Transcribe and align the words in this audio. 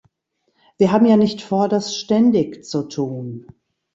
Wir 0.79 0.91
haben 0.91 1.05
ja 1.05 1.15
nicht 1.15 1.43
vor, 1.43 1.69
das 1.69 1.95
ständig 1.95 2.63
zu 2.65 2.87
tun. 2.87 3.45